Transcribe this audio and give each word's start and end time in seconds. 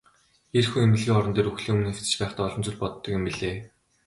Эх 0.57 0.65
хүн 0.69 0.83
эмнэлгийн 0.85 1.17
орон 1.19 1.33
дээр 1.35 1.49
үхлийн 1.51 1.75
өмнө 1.75 1.91
хэвтэж 1.95 2.13
байхдаа 2.19 2.45
олон 2.47 2.63
зүйл 2.63 2.81
боддог 2.83 3.11
юм 3.17 3.23
билээ. 3.27 3.55